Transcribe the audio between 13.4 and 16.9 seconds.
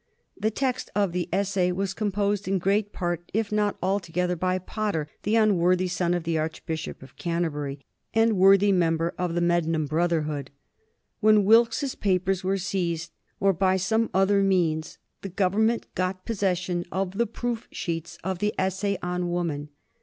by some other means, the Government got possession